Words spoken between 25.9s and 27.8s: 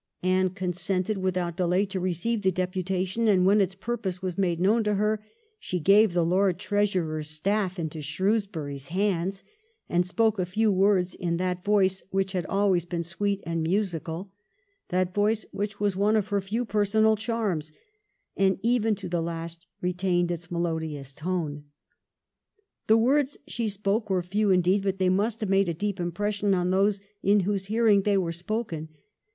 impression on those in whose